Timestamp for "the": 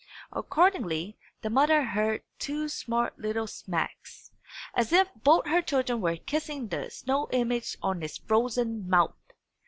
1.43-1.51, 6.69-6.89